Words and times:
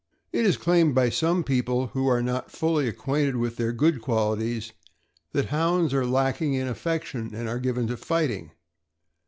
It 0.31 0.47
is 0.47 0.57
claimed 0.57 0.95
by 0.95 1.11
some 1.11 1.43
people 1.43 1.89
who 1.93 2.07
are 2.07 2.23
not 2.23 2.49
fully 2.49 2.87
ac 2.87 2.95
quainted 2.97 3.35
with 3.35 3.57
their 3.57 3.71
good 3.71 4.01
qualities 4.01 4.73
that 5.31 5.49
Hounds 5.49 5.93
are 5.93 6.07
lacking 6.07 6.55
in 6.55 6.67
affection, 6.67 7.35
and 7.35 7.47
are 7.47 7.59
given 7.59 7.85
to 7.85 7.97
fighting. 7.97 8.49